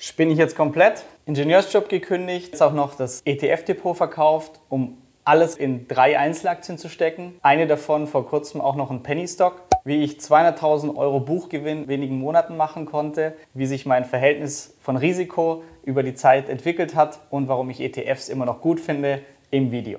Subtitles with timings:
[0.00, 1.02] Spinne ich jetzt komplett?
[1.26, 7.34] Ingenieursjob gekündigt, jetzt auch noch das ETF-Depot verkauft, um alles in drei Einzelaktien zu stecken.
[7.42, 9.60] Eine davon vor kurzem auch noch ein Penny Stock.
[9.84, 14.96] Wie ich 200.000 Euro Buchgewinn in wenigen Monaten machen konnte, wie sich mein Verhältnis von
[14.96, 19.72] Risiko über die Zeit entwickelt hat und warum ich ETFs immer noch gut finde im
[19.72, 19.98] Video.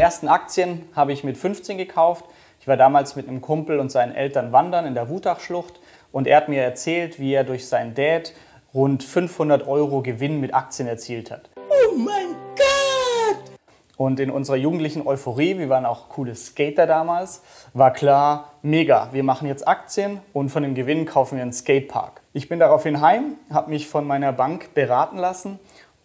[0.00, 2.24] Meine ersten Aktien habe ich mit 15 gekauft.
[2.58, 5.78] Ich war damals mit einem Kumpel und seinen Eltern wandern in der Wutachschlucht
[6.10, 8.32] und er hat mir erzählt, wie er durch seinen Dad
[8.72, 11.50] rund 500 Euro Gewinn mit Aktien erzielt hat.
[11.56, 13.58] Oh mein Gott!
[13.98, 17.42] Und in unserer jugendlichen Euphorie, wir waren auch coole Skater damals,
[17.74, 22.22] war klar, mega, wir machen jetzt Aktien und von dem Gewinn kaufen wir einen Skatepark.
[22.32, 25.58] Ich bin daraufhin heim, habe mich von meiner Bank beraten lassen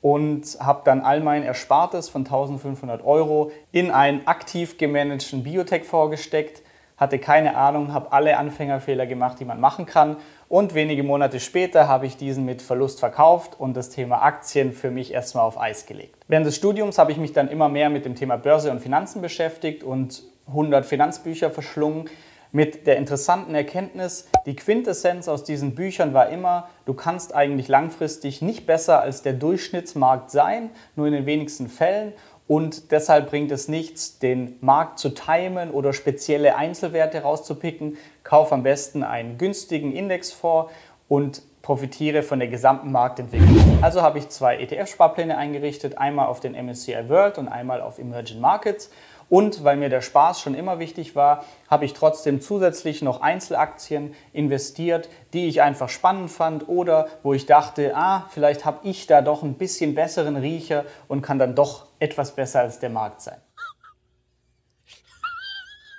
[0.06, 6.62] und habe dann all mein Erspartes von 1500 Euro in einen aktiv gemanagten Biotech-Fonds gesteckt,
[6.96, 11.88] hatte keine Ahnung, habe alle Anfängerfehler gemacht, die man machen kann und wenige Monate später
[11.88, 15.88] habe ich diesen mit Verlust verkauft und das Thema Aktien für mich erstmal auf Eis
[15.88, 16.24] gelegt.
[16.28, 19.24] Während des Studiums habe ich mich dann immer mehr mit dem Thema Börse und Finanzen
[19.24, 22.12] beschäftigt und 100 Finanzbücher verschlungen
[22.56, 28.42] mit der interessanten Erkenntnis, die Quintessenz aus diesen Büchern war immer, du kannst eigentlich langfristig
[28.42, 32.14] nicht besser als der Durchschnittsmarkt sein, nur in den wenigsten Fällen.
[32.48, 37.98] Und deshalb bringt es nichts, den Markt zu timen oder spezielle Einzelwerte rauszupicken.
[38.24, 40.72] Kauf am besten einen günstigen Indexfonds
[41.10, 43.80] und profitiere von der gesamten Marktentwicklung.
[43.82, 48.40] Also habe ich zwei ETF-Sparpläne eingerichtet, einmal auf den MSCI World und einmal auf Emerging
[48.40, 48.92] Markets
[49.30, 54.14] und weil mir der Spaß schon immer wichtig war, habe ich trotzdem zusätzlich noch Einzelaktien
[54.34, 59.22] investiert, die ich einfach spannend fand oder wo ich dachte, ah, vielleicht habe ich da
[59.22, 63.42] doch ein bisschen besseren Riecher und kann dann doch etwas besser als der Markt sein.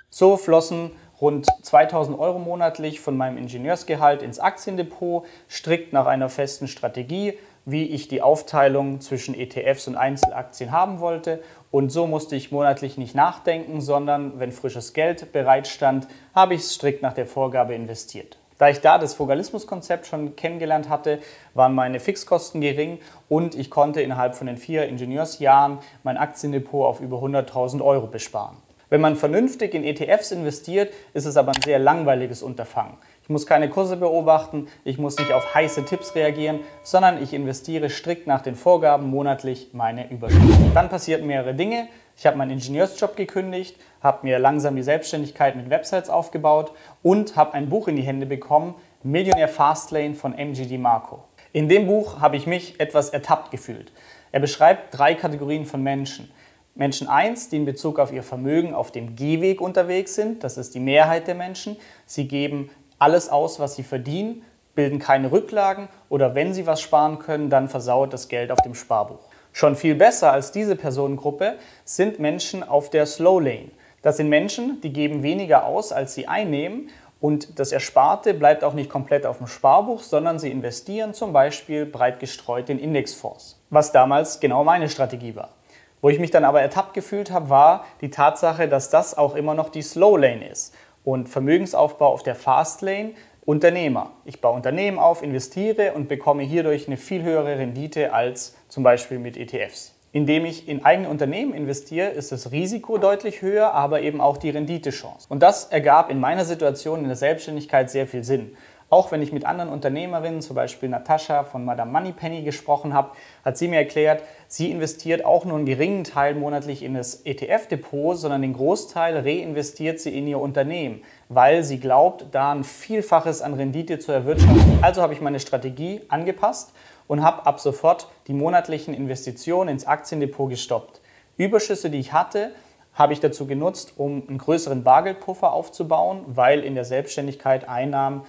[0.09, 6.67] So flossen rund 2000 Euro monatlich von meinem Ingenieursgehalt ins Aktiendepot, strikt nach einer festen
[6.67, 7.37] Strategie,
[7.67, 11.43] wie ich die Aufteilung zwischen ETFs und Einzelaktien haben wollte.
[11.69, 16.73] Und so musste ich monatlich nicht nachdenken, sondern wenn frisches Geld bereitstand, habe ich es
[16.73, 18.37] strikt nach der Vorgabe investiert.
[18.57, 21.19] Da ich da das Fugalismus-Konzept schon kennengelernt hatte,
[21.53, 27.01] waren meine Fixkosten gering und ich konnte innerhalb von den vier Ingenieursjahren mein Aktiendepot auf
[27.01, 28.55] über 100.000 Euro besparen.
[28.89, 32.93] Wenn man vernünftig in ETFs investiert, ist es aber ein sehr langweiliges Unterfangen.
[33.21, 37.89] Ich muss keine Kurse beobachten, ich muss nicht auf heiße Tipps reagieren, sondern ich investiere
[37.89, 40.71] strikt nach den Vorgaben monatlich meine Überschüsse.
[40.73, 41.89] Dann passierten mehrere Dinge.
[42.15, 46.71] Ich habe meinen Ingenieursjob gekündigt, habe mir langsam die Selbstständigkeit mit Websites aufgebaut
[47.03, 48.73] und habe ein Buch in die Hände bekommen,
[49.03, 51.25] Millionär Fastlane von MGD Marco.
[51.51, 53.91] In dem Buch habe ich mich etwas ertappt gefühlt.
[54.31, 56.31] Er beschreibt drei Kategorien von Menschen.
[56.77, 60.75] Menschen 1, die in Bezug auf ihr Vermögen auf dem Gehweg unterwegs sind, das ist
[60.75, 61.75] die Mehrheit der Menschen.
[62.05, 64.43] Sie geben alles aus, was sie verdienen,
[64.75, 68.75] bilden keine Rücklagen oder wenn sie was sparen können, dann versauert das Geld auf dem
[68.75, 69.19] Sparbuch.
[69.53, 73.71] Schon viel besser als diese Personengruppe sind Menschen auf der Slow Lane.
[74.03, 76.89] Das sind Menschen, die geben weniger aus, als sie einnehmen
[77.19, 81.87] und das Ersparte bleibt auch nicht komplett auf dem Sparbuch, sondern sie investieren zum Beispiel
[81.87, 85.56] breit gestreut in Indexfonds, was damals genau meine Strategie war.
[86.01, 89.55] Wo ich mich dann aber ertappt gefühlt habe, war die Tatsache, dass das auch immer
[89.55, 90.75] noch die Slow Lane ist.
[91.03, 93.13] Und Vermögensaufbau auf der Fast Lane,
[93.45, 94.11] Unternehmer.
[94.25, 99.19] Ich baue Unternehmen auf, investiere und bekomme hierdurch eine viel höhere Rendite als zum Beispiel
[99.19, 99.95] mit ETFs.
[100.11, 104.49] Indem ich in eigene Unternehmen investiere, ist das Risiko deutlich höher, aber eben auch die
[104.49, 105.27] Renditechance.
[105.29, 108.55] Und das ergab in meiner Situation in der Selbstständigkeit sehr viel Sinn.
[108.89, 113.11] Auch wenn ich mit anderen Unternehmerinnen, zum Beispiel Natascha von Madame Moneypenny gesprochen habe,
[113.43, 118.17] hat sie mir erklärt, sie investiert auch nur einen geringen Teil monatlich in das ETF-Depot,
[118.17, 123.55] sondern den Großteil reinvestiert sie in ihr Unternehmen, weil sie glaubt, da ein Vielfaches an
[123.55, 124.79] Rendite zu erwirtschaften.
[124.81, 126.71] Also habe ich meine Strategie angepasst
[127.07, 131.01] und habe ab sofort die monatlichen Investitionen ins Aktiendepot gestoppt.
[131.35, 132.51] Überschüsse, die ich hatte,
[132.93, 138.23] habe ich dazu genutzt, um einen größeren Bargeldpuffer aufzubauen, weil in der Selbstständigkeit Einnahmen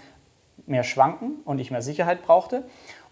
[0.68, 2.64] mehr schwanken und ich mehr Sicherheit brauchte.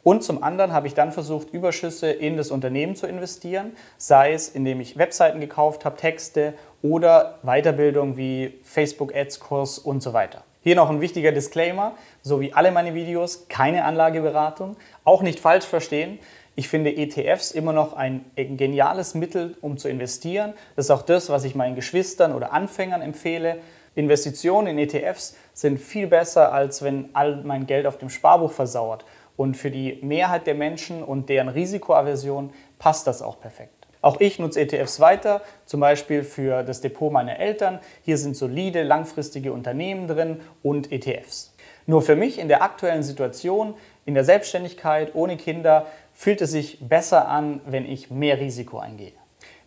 [0.02, 4.48] Und zum anderen habe ich dann versucht, Überschüsse in das Unternehmen zu investieren, sei es
[4.48, 10.44] indem ich Webseiten gekauft habe, Texte oder Weiterbildung wie Facebook-Ads-Kurs und so weiter.
[10.62, 15.64] Hier noch ein wichtiger Disclaimer, so wie alle meine Videos, keine Anlageberatung, auch nicht falsch
[15.64, 16.18] verstehen.
[16.54, 20.54] Ich finde ETFs immer noch ein geniales Mittel, um zu investieren.
[20.74, 23.58] Das ist auch das, was ich meinen Geschwistern oder Anfängern empfehle.
[23.94, 29.06] Investitionen in ETFs sind viel besser, als wenn all mein Geld auf dem Sparbuch versauert.
[29.38, 33.72] Und für die Mehrheit der Menschen und deren Risikoaversion passt das auch perfekt.
[34.02, 37.80] Auch ich nutze ETFs weiter, zum Beispiel für das Depot meiner Eltern.
[38.02, 41.54] Hier sind solide, langfristige Unternehmen drin und ETFs.
[41.86, 43.74] Nur für mich in der aktuellen Situation,
[44.04, 49.12] in der Selbstständigkeit, ohne Kinder, fühlt es sich besser an, wenn ich mehr Risiko eingehe.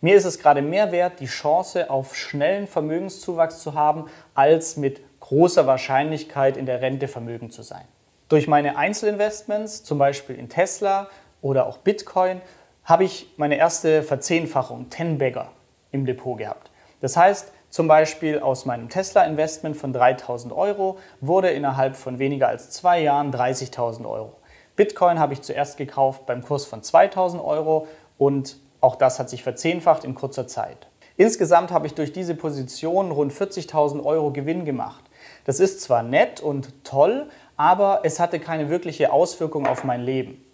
[0.00, 5.02] Mir ist es gerade mehr wert, die Chance auf schnellen Vermögenszuwachs zu haben, als mit
[5.20, 7.84] großer Wahrscheinlichkeit in der Rente vermögend zu sein.
[8.28, 11.08] Durch meine Einzelinvestments, zum Beispiel in Tesla
[11.42, 12.40] oder auch Bitcoin,
[12.84, 15.50] habe ich meine erste Verzehnfachung, 10-Bagger,
[15.92, 16.70] im Depot gehabt.
[17.00, 22.70] Das heißt, zum Beispiel aus meinem Tesla-Investment von 3000 Euro wurde innerhalb von weniger als
[22.70, 24.36] zwei Jahren 30.000 Euro.
[24.74, 27.86] Bitcoin habe ich zuerst gekauft beim Kurs von 2000 Euro
[28.18, 30.88] und auch das hat sich verzehnfacht in kurzer Zeit.
[31.16, 35.04] Insgesamt habe ich durch diese Position rund 40.000 Euro Gewinn gemacht.
[35.44, 40.44] Das ist zwar nett und toll, aber es hatte keine wirkliche Auswirkung auf mein Leben.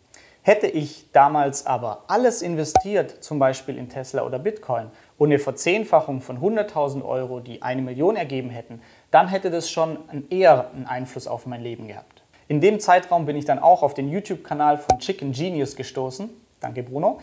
[0.43, 6.21] Hätte ich damals aber alles investiert, zum Beispiel in Tesla oder Bitcoin, und eine Verzehnfachung
[6.21, 8.81] von 100.000 Euro, die eine Million ergeben hätten,
[9.11, 9.99] dann hätte das schon
[10.31, 12.23] eher einen Einfluss auf mein Leben gehabt.
[12.47, 16.31] In dem Zeitraum bin ich dann auch auf den YouTube-Kanal von Chicken Genius gestoßen.
[16.61, 17.21] Danke, Bruno.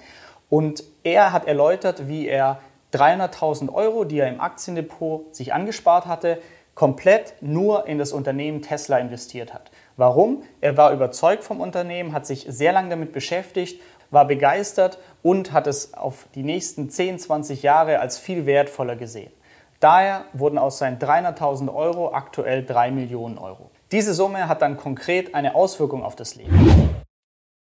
[0.49, 2.59] Und er hat erläutert, wie er
[2.93, 6.39] 300.000 Euro, die er im Aktiendepot sich angespart hatte,
[6.75, 9.71] komplett nur in das Unternehmen Tesla investiert hat.
[9.97, 10.43] Warum?
[10.61, 15.67] Er war überzeugt vom Unternehmen, hat sich sehr lange damit beschäftigt, war begeistert und hat
[15.67, 19.31] es auf die nächsten 10, 20 Jahre als viel wertvoller gesehen.
[19.79, 23.69] Daher wurden aus seinen 300.000 Euro aktuell 3 Millionen Euro.
[23.91, 26.93] Diese Summe hat dann konkret eine Auswirkung auf das Leben.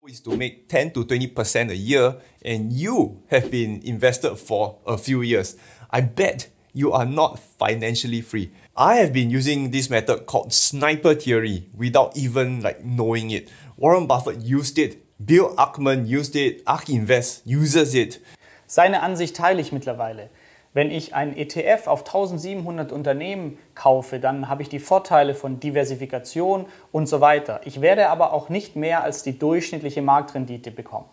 [0.06, 4.98] is to make 10 to 20% a year and you have been invested for a
[4.98, 5.56] few years.
[5.90, 8.50] I bet you are not financially free.
[8.76, 13.48] I have been using this method called sniper theory without even like knowing it.
[13.76, 18.20] Warren Buffett used it, Bill Ackman used it, ARK Invest uses it.
[18.66, 20.28] Seine Ansicht teile ich mittlerweile.
[20.72, 26.66] Wenn ich einen ETF auf 1700 Unternehmen kaufe, dann habe ich die Vorteile von Diversifikation
[26.90, 27.60] und so weiter.
[27.64, 31.06] Ich werde aber auch nicht mehr als die durchschnittliche Marktrendite bekommen.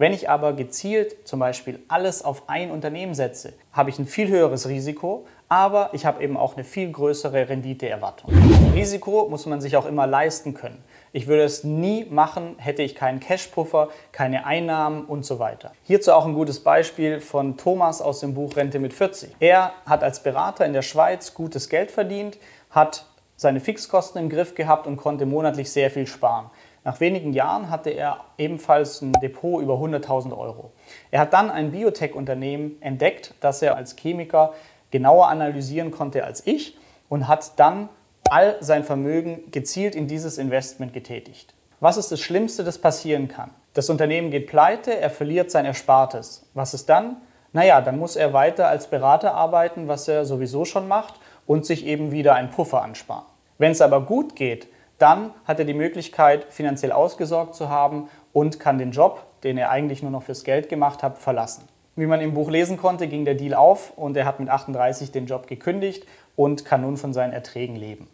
[0.00, 4.28] Wenn ich aber gezielt zum Beispiel alles auf ein Unternehmen setze, habe ich ein viel
[4.28, 8.30] höheres Risiko, aber ich habe eben auch eine viel größere Renditeerwartung.
[8.74, 10.84] Risiko muss man sich auch immer leisten können.
[11.10, 15.72] Ich würde es nie machen, hätte ich keinen Cashpuffer, keine Einnahmen und so weiter.
[15.82, 19.34] Hierzu auch ein gutes Beispiel von Thomas aus dem Buch Rente mit 40.
[19.40, 22.38] Er hat als Berater in der Schweiz gutes Geld verdient,
[22.70, 23.04] hat
[23.34, 26.50] seine Fixkosten im Griff gehabt und konnte monatlich sehr viel sparen.
[26.88, 30.70] Nach wenigen Jahren hatte er ebenfalls ein Depot über 100.000 Euro.
[31.10, 34.54] Er hat dann ein Biotech-Unternehmen entdeckt, das er als Chemiker
[34.90, 36.78] genauer analysieren konnte als ich
[37.10, 37.90] und hat dann
[38.30, 41.52] all sein Vermögen gezielt in dieses Investment getätigt.
[41.78, 43.50] Was ist das Schlimmste, das passieren kann?
[43.74, 46.48] Das Unternehmen geht pleite, er verliert sein Erspartes.
[46.54, 47.18] Was ist dann?
[47.52, 51.84] Naja, dann muss er weiter als Berater arbeiten, was er sowieso schon macht, und sich
[51.84, 53.26] eben wieder einen Puffer ansparen.
[53.58, 58.60] Wenn es aber gut geht, dann hat er die Möglichkeit, finanziell ausgesorgt zu haben und
[58.60, 61.64] kann den Job, den er eigentlich nur noch fürs Geld gemacht hat, verlassen.
[61.96, 65.10] Wie man im Buch lesen konnte, ging der Deal auf und er hat mit 38
[65.10, 66.06] den Job gekündigt
[66.36, 68.08] und kann nun von seinen Erträgen leben.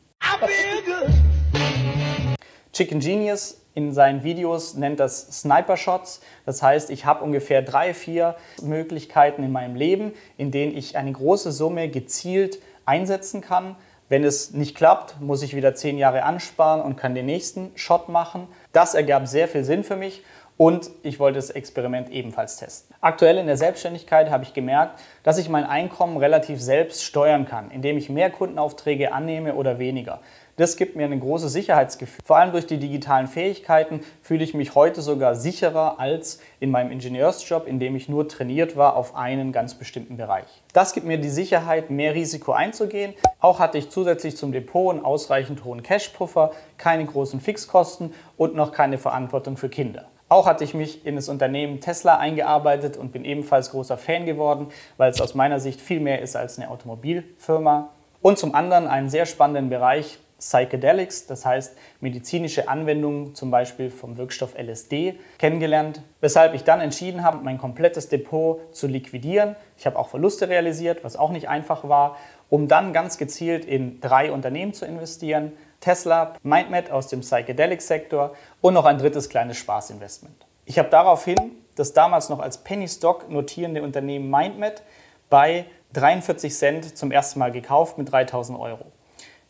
[2.72, 6.20] Chicken Genius in seinen Videos nennt das Sniper Shots.
[6.46, 11.12] Das heißt, ich habe ungefähr drei, vier Möglichkeiten in meinem Leben, in denen ich eine
[11.12, 13.76] große Summe gezielt einsetzen kann.
[14.08, 18.10] Wenn es nicht klappt, muss ich wieder zehn Jahre ansparen und kann den nächsten Shot
[18.10, 18.48] machen.
[18.72, 20.22] Das ergab sehr viel Sinn für mich
[20.56, 22.94] und ich wollte das Experiment ebenfalls testen.
[23.00, 27.70] Aktuell in der Selbstständigkeit habe ich gemerkt, dass ich mein Einkommen relativ selbst steuern kann,
[27.70, 30.20] indem ich mehr Kundenaufträge annehme oder weniger.
[30.56, 32.22] Das gibt mir ein großes Sicherheitsgefühl.
[32.24, 36.92] Vor allem durch die digitalen Fähigkeiten fühle ich mich heute sogar sicherer als in meinem
[36.92, 40.46] Ingenieursjob, in dem ich nur trainiert war auf einen ganz bestimmten Bereich.
[40.72, 43.14] Das gibt mir die Sicherheit, mehr Risiko einzugehen.
[43.40, 48.70] Auch hatte ich zusätzlich zum Depot einen ausreichend hohen Cashpuffer, keine großen Fixkosten und noch
[48.70, 50.04] keine Verantwortung für Kinder.
[50.28, 54.68] Auch hatte ich mich in das Unternehmen Tesla eingearbeitet und bin ebenfalls großer Fan geworden,
[54.98, 57.90] weil es aus meiner Sicht viel mehr ist als eine Automobilfirma.
[58.22, 64.16] Und zum anderen einen sehr spannenden Bereich, Psychedelics, das heißt medizinische Anwendungen zum Beispiel vom
[64.16, 69.56] Wirkstoff LSD, kennengelernt, weshalb ich dann entschieden habe, mein komplettes Depot zu liquidieren.
[69.78, 72.16] Ich habe auch Verluste realisiert, was auch nicht einfach war,
[72.50, 75.52] um dann ganz gezielt in drei Unternehmen zu investieren.
[75.80, 80.46] Tesla, MindMed aus dem Psychedelic-Sektor und noch ein drittes kleines Spaßinvestment.
[80.66, 81.36] Ich habe daraufhin
[81.74, 84.82] das damals noch als Penny Stock notierende Unternehmen MindMed
[85.28, 88.86] bei 43 Cent zum ersten Mal gekauft mit 3000 Euro.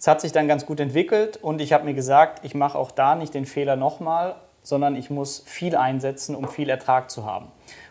[0.04, 2.90] Es hat sich dann ganz gut entwickelt und ich habe mir gesagt, ich mache auch
[2.90, 7.50] da nicht den Fehler nochmal, sondern ich muss viel einsetzen, um viel Ertrag zu haben.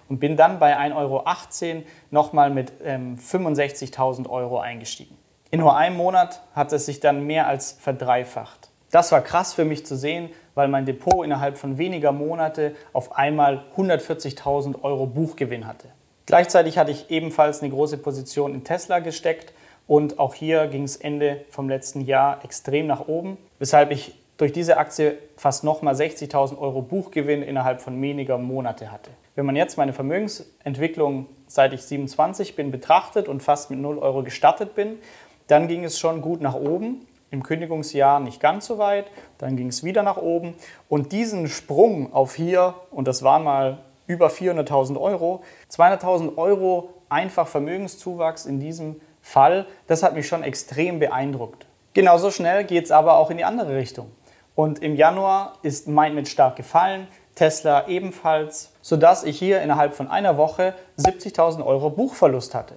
[0.09, 5.17] und bin dann bei 1,18 Euro nochmal mit ähm, 65.000 Euro eingestiegen.
[5.49, 8.69] In nur einem Monat hat es sich dann mehr als verdreifacht.
[8.91, 13.17] Das war krass für mich zu sehen, weil mein Depot innerhalb von weniger Monate auf
[13.17, 15.87] einmal 140.000 Euro Buchgewinn hatte.
[16.27, 19.51] Gleichzeitig hatte ich ebenfalls eine große Position in Tesla gesteckt
[19.93, 24.51] und auch hier ging es Ende vom letzten Jahr extrem nach oben, weshalb ich durch
[24.51, 29.11] diese Aktie fast nochmal 60.000 Euro Buchgewinn innerhalb von weniger Monate hatte.
[29.35, 34.23] Wenn man jetzt meine Vermögensentwicklung seit ich 27 bin betrachtet und fast mit 0 Euro
[34.23, 34.97] gestartet bin,
[35.45, 37.05] dann ging es schon gut nach oben.
[37.29, 39.05] Im Kündigungsjahr nicht ganz so weit,
[39.37, 40.55] dann ging es wieder nach oben.
[40.89, 47.47] Und diesen Sprung auf hier, und das waren mal über 400.000 Euro, 200.000 Euro einfach
[47.47, 51.65] Vermögenszuwachs in diesem Fall, das hat mich schon extrem beeindruckt.
[51.93, 54.11] Genauso schnell geht es aber auch in die andere Richtung.
[54.53, 60.37] Und im Januar ist MindMed stark gefallen, Tesla ebenfalls, sodass ich hier innerhalb von einer
[60.37, 62.75] Woche 70.000 Euro Buchverlust hatte.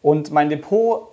[0.00, 1.08] Und mein Depot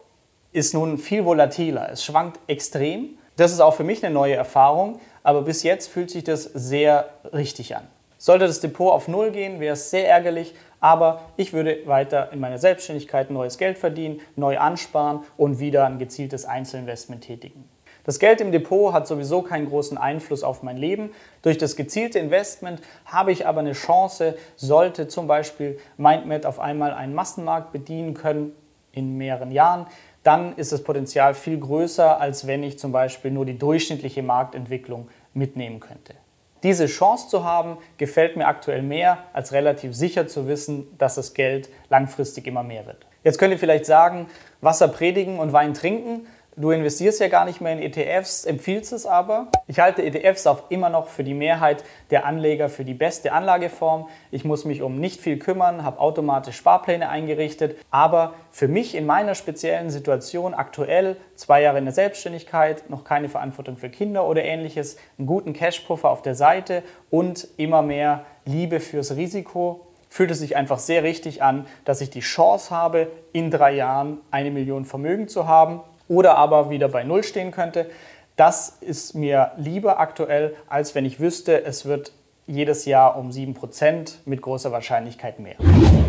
[0.51, 1.89] ist nun viel volatiler.
[1.91, 3.17] Es schwankt extrem.
[3.35, 7.09] Das ist auch für mich eine neue Erfahrung, aber bis jetzt fühlt sich das sehr
[7.31, 7.87] richtig an.
[8.17, 12.39] Sollte das Depot auf Null gehen, wäre es sehr ärgerlich, aber ich würde weiter in
[12.39, 17.69] meiner Selbstständigkeit neues Geld verdienen, neu ansparen und wieder ein gezieltes Einzelinvestment tätigen.
[18.05, 21.11] Das Geld im Depot hat sowieso keinen großen Einfluss auf mein Leben.
[21.41, 26.93] Durch das gezielte Investment habe ich aber eine Chance, sollte zum Beispiel MindMed auf einmal
[26.93, 28.53] einen Massenmarkt bedienen können
[28.91, 29.85] in mehreren Jahren,
[30.23, 35.07] dann ist das Potenzial viel größer, als wenn ich zum Beispiel nur die durchschnittliche Marktentwicklung
[35.33, 36.15] mitnehmen könnte.
[36.63, 41.33] Diese Chance zu haben, gefällt mir aktuell mehr, als relativ sicher zu wissen, dass das
[41.33, 43.05] Geld langfristig immer mehr wird.
[43.23, 44.27] Jetzt könnt ihr vielleicht sagen,
[44.61, 46.27] Wasser predigen und Wein trinken.
[46.59, 49.47] Du investierst ja gar nicht mehr in ETFs, empfiehlst es aber.
[49.67, 54.09] Ich halte ETFs auch immer noch für die Mehrheit der Anleger für die beste Anlageform.
[54.29, 57.77] Ich muss mich um nicht viel kümmern, habe automatisch Sparpläne eingerichtet.
[57.91, 63.29] Aber für mich in meiner speziellen Situation aktuell, zwei Jahre in der Selbstständigkeit, noch keine
[63.29, 68.81] Verantwortung für Kinder oder ähnliches, einen guten Cashpuffer auf der Seite und immer mehr Liebe
[68.81, 73.49] fürs Risiko, fühlt es sich einfach sehr richtig an, dass ich die Chance habe, in
[73.49, 77.89] drei Jahren eine Million Vermögen zu haben oder aber wieder bei Null stehen könnte.
[78.35, 82.11] Das ist mir lieber aktuell, als wenn ich wüsste, es wird
[82.49, 85.55] jedes Jahr um 7% mit großer Wahrscheinlichkeit mehr.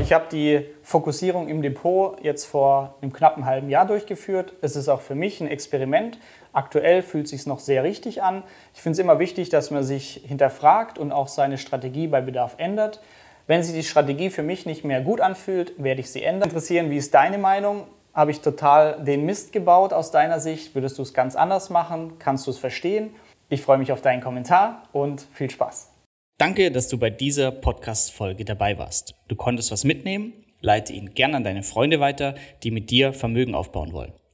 [0.03, 4.55] Ich habe die Fokussierung im Depot jetzt vor einem knappen halben Jahr durchgeführt.
[4.63, 6.19] Es ist auch für mich ein Experiment.
[6.55, 8.43] Aktuell fühlt es sich noch sehr richtig an.
[8.75, 12.55] Ich finde es immer wichtig, dass man sich hinterfragt und auch seine Strategie bei Bedarf
[12.57, 13.01] ändert.
[13.47, 16.49] Wenn sich die Strategie für mich nicht mehr gut anfühlt, werde ich sie ändern.
[16.49, 17.87] Interessieren, wie ist deine Meinung?
[18.13, 20.75] Habe ich total den Mist gebaut aus deiner Sicht?
[20.75, 22.19] Würdest du es ganz anders machen?
[22.19, 23.11] Kannst du es verstehen?
[23.49, 25.91] Ich freue mich auf deinen Kommentar und viel Spaß.
[26.39, 29.15] Danke, dass du bei dieser Podcast-Folge dabei warst.
[29.29, 30.33] Du konntest was mitnehmen?
[30.61, 34.13] Leite ihn gern an deine Freunde weiter, die mit dir Vermögen aufbauen wollen.